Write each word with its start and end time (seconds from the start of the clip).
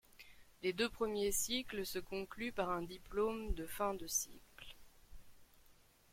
Les 0.63 0.73
deux 0.73 0.89
premiers 0.89 1.31
cycles 1.31 1.85
se 1.85 1.99
concluent 1.99 2.51
par 2.51 2.71
un 2.71 2.81
diplôme 2.81 3.53
de 3.53 3.67
fin 3.67 3.93
de 3.93 4.07
cycle. 4.07 4.75